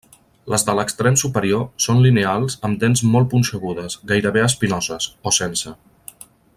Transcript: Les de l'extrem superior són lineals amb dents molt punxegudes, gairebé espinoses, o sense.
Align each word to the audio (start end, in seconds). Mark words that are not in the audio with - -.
Les 0.51 0.63
de 0.69 0.73
l'extrem 0.77 1.17
superior 1.23 1.67
són 1.87 2.01
lineals 2.05 2.57
amb 2.69 2.81
dents 2.85 3.05
molt 3.17 3.31
punxegudes, 3.35 3.99
gairebé 4.13 4.45
espinoses, 4.47 5.11
o 5.33 5.39
sense. 5.43 5.77